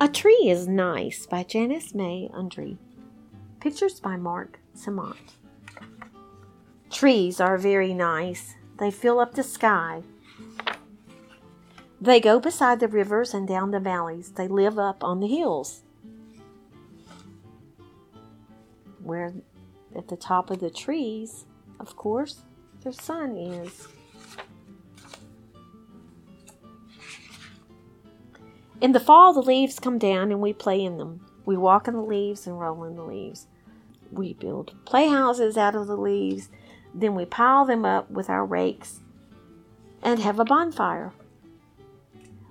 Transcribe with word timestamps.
A 0.00 0.06
Tree 0.06 0.48
is 0.48 0.68
Nice 0.68 1.26
by 1.26 1.42
Janice 1.42 1.92
May 1.92 2.30
Udry. 2.32 2.78
Pictures 3.58 3.98
by 3.98 4.16
Marc 4.16 4.60
Simont. 4.76 5.34
Trees 6.88 7.40
are 7.40 7.58
very 7.58 7.92
nice. 7.92 8.54
They 8.78 8.92
fill 8.92 9.18
up 9.18 9.34
the 9.34 9.42
sky. 9.42 10.04
They 12.00 12.20
go 12.20 12.38
beside 12.38 12.78
the 12.78 12.86
rivers 12.86 13.34
and 13.34 13.48
down 13.48 13.72
the 13.72 13.80
valleys. 13.80 14.30
They 14.30 14.46
live 14.46 14.78
up 14.78 15.02
on 15.02 15.18
the 15.18 15.26
hills. 15.26 15.82
Where 19.02 19.32
at 19.96 20.06
the 20.06 20.16
top 20.16 20.52
of 20.52 20.60
the 20.60 20.70
trees, 20.70 21.44
of 21.80 21.96
course, 21.96 22.42
the 22.84 22.92
sun 22.92 23.36
is. 23.36 23.88
In 28.80 28.92
the 28.92 29.00
fall, 29.00 29.32
the 29.32 29.42
leaves 29.42 29.80
come 29.80 29.98
down 29.98 30.30
and 30.30 30.40
we 30.40 30.52
play 30.52 30.84
in 30.84 30.98
them. 30.98 31.26
We 31.44 31.56
walk 31.56 31.88
in 31.88 31.94
the 31.94 32.02
leaves 32.02 32.46
and 32.46 32.60
roll 32.60 32.84
in 32.84 32.94
the 32.94 33.02
leaves. 33.02 33.46
We 34.12 34.34
build 34.34 34.72
playhouses 34.84 35.56
out 35.56 35.74
of 35.74 35.88
the 35.88 35.96
leaves. 35.96 36.48
Then 36.94 37.14
we 37.14 37.24
pile 37.24 37.64
them 37.64 37.84
up 37.84 38.10
with 38.10 38.30
our 38.30 38.44
rakes 38.44 39.00
and 40.02 40.20
have 40.20 40.38
a 40.38 40.44
bonfire. 40.44 41.12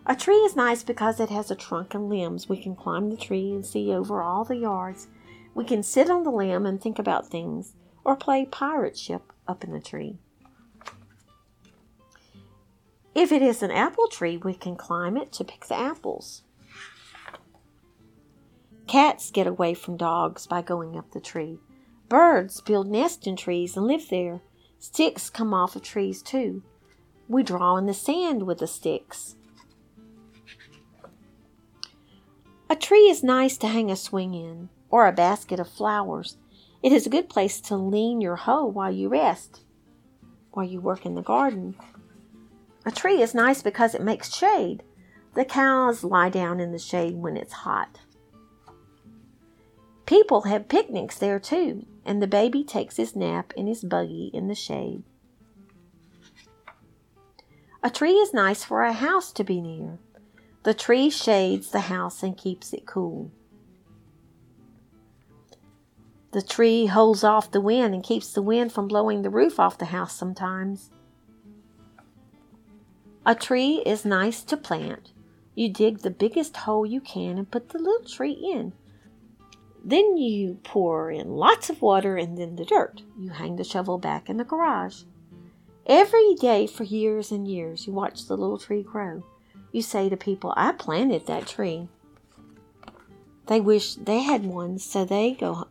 A 0.06 0.16
tree 0.16 0.36
is 0.36 0.56
nice 0.56 0.84
because 0.84 1.20
it 1.20 1.30
has 1.30 1.50
a 1.50 1.56
trunk 1.56 1.94
and 1.94 2.10
limbs. 2.10 2.50
We 2.50 2.58
can 2.58 2.76
climb 2.76 3.10
the 3.10 3.18
tree 3.18 3.52
and 3.52 3.66
see 3.66 3.94
over 3.94 4.22
all 4.22 4.44
the 4.44 4.58
yards. 4.58 5.08
We 5.54 5.64
can 5.64 5.82
sit 5.82 6.10
on 6.10 6.24
the 6.24 6.30
limb 6.30 6.66
and 6.66 6.82
think 6.82 7.00
about 7.00 7.28
things 7.28 7.74
or 8.04 8.16
play 8.16 8.46
pirate 8.46 8.98
ship 8.98 9.34
up 9.48 9.64
in 9.64 9.72
the 9.72 9.80
tree. 9.80 10.20
If 13.18 13.32
it 13.32 13.42
is 13.42 13.64
an 13.64 13.72
apple 13.72 14.08
tree, 14.10 14.38
we 14.38 14.54
can 14.54 14.76
climb 14.76 15.18
it 15.18 15.32
to 15.34 15.44
pick 15.44 15.66
the 15.66 15.76
apples. 15.76 16.44
Cats 18.86 19.32
get 19.32 19.48
away 19.48 19.74
from 19.74 19.98
dogs 19.98 20.46
by 20.46 20.62
going 20.62 20.96
up 20.96 21.12
the 21.12 21.20
tree. 21.20 21.58
Birds 22.10 22.62
build 22.62 22.88
nests 22.88 23.26
in 23.26 23.36
trees 23.36 23.76
and 23.76 23.88
live 23.88 24.08
there. 24.10 24.42
Sticks 24.78 25.32
come 25.32 25.52
off 25.52 25.76
of 25.76 25.82
trees 25.82 26.22
too. 26.22 26.62
We 27.28 27.42
draw 27.42 27.78
in 27.78 27.88
the 27.88 27.94
sand 27.96 28.44
with 28.44 28.60
the 28.60 28.68
sticks. 28.68 29.36
A 32.70 32.76
tree 32.76 33.10
is 33.10 33.24
nice 33.24 33.58
to 33.58 33.68
hang 33.68 33.90
a 33.90 33.96
swing 33.96 34.36
in, 34.36 34.70
or 34.92 35.08
a 35.08 35.12
basket 35.12 35.60
of 35.60 35.68
flowers. 35.68 36.38
It 36.84 36.92
is 36.92 37.08
a 37.08 37.10
good 37.10 37.30
place 37.30 37.60
to 37.62 37.78
lean 37.78 38.22
your 38.22 38.36
hoe 38.36 38.68
while 38.68 38.92
you 38.92 39.10
rest, 39.10 39.64
while 40.52 40.68
you 40.68 40.80
work 40.80 41.04
in 41.04 41.16
the 41.16 41.24
garden. 41.24 41.76
A 42.88 42.92
tree 42.92 43.22
is 43.22 43.36
nice 43.36 43.62
because 43.62 43.94
it 43.94 44.02
makes 44.02 44.34
shade. 44.34 44.82
The 45.34 45.44
cows 45.44 46.06
lie 46.06 46.30
down 46.30 46.62
in 46.62 46.72
the 46.72 46.80
shade 46.80 47.18
when 47.18 47.36
it's 47.36 47.52
hot. 47.52 48.00
People 50.06 50.44
have 50.44 50.70
picnics 50.70 51.18
there 51.18 51.38
too, 51.38 51.86
and 52.06 52.22
the 52.22 52.28
baby 52.28 52.64
takes 52.64 52.96
his 52.96 53.14
nap 53.14 53.52
in 53.58 53.68
his 53.68 53.84
buggy 53.84 54.32
in 54.34 54.48
the 54.48 54.56
shade. 54.56 55.04
A 57.84 57.90
tree 57.90 58.14
is 58.14 58.34
nice 58.34 58.64
for 58.64 58.84
a 58.84 58.94
house 58.94 59.34
to 59.34 59.44
be 59.44 59.60
near. 59.60 60.00
The 60.64 60.74
tree 60.74 61.10
shades 61.10 61.72
the 61.72 61.82
house 61.82 62.24
and 62.24 62.38
keeps 62.38 62.72
it 62.72 62.86
cool. 62.86 63.32
The 66.32 66.42
tree 66.42 66.86
holds 66.86 67.26
off 67.26 67.52
the 67.52 67.60
wind 67.60 67.94
and 67.94 68.04
keeps 68.04 68.32
the 68.32 68.42
wind 68.42 68.72
from 68.72 68.88
blowing 68.88 69.24
the 69.24 69.30
roof 69.30 69.60
off 69.60 69.78
the 69.78 69.86
house 69.88 70.16
sometimes. 70.16 70.90
A 73.28 73.36
tree 73.36 73.84
is 73.86 74.06
nice 74.06 74.42
to 74.44 74.56
plant. 74.56 75.12
You 75.54 75.68
dig 75.68 75.98
the 75.98 76.10
biggest 76.10 76.56
hole 76.56 76.86
you 76.86 77.02
can 77.02 77.38
and 77.38 77.52
put 77.52 77.70
the 77.70 77.78
little 77.78 78.08
tree 78.08 78.40
in. 78.54 78.72
Then 79.84 80.16
you 80.16 80.60
pour 80.64 81.12
in 81.12 81.36
lots 81.36 81.70
of 81.70 81.82
water 81.82 82.16
and 82.16 82.38
then 82.38 82.56
the 82.56 82.64
dirt. 82.64 83.02
You 83.20 83.32
hang 83.32 83.58
the 83.58 83.66
shovel 83.66 83.98
back 83.98 84.30
in 84.30 84.38
the 84.38 84.46
garage. 84.46 85.04
Every 85.86 86.36
day 86.36 86.68
for 86.68 86.86
years 86.86 87.30
and 87.34 87.46
years, 87.46 87.86
you 87.86 87.92
watch 87.92 88.28
the 88.28 88.38
little 88.38 88.58
tree 88.58 88.82
grow. 88.82 89.26
You 89.74 89.82
say 89.82 90.08
to 90.08 90.16
people, 90.16 90.54
I 90.56 90.72
planted 90.72 91.28
that 91.28 91.48
tree. 91.48 91.90
They 93.48 93.60
wish 93.60 93.96
they 93.96 94.22
had 94.22 94.46
one, 94.46 94.80
so 94.80 95.04
they 95.04 95.34
go. 95.34 95.68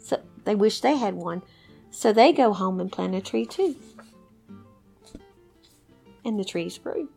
So 0.00 0.20
they 0.42 0.56
wish 0.56 0.80
they 0.80 0.96
had 0.96 1.14
one, 1.14 1.42
so 1.92 2.12
they 2.12 2.32
go 2.32 2.52
home 2.52 2.80
and 2.80 2.90
plant 2.90 3.14
a 3.14 3.20
tree 3.20 3.46
too 3.46 3.76
and 6.24 6.38
the 6.38 6.44
trees 6.44 6.78
grew. 6.78 7.08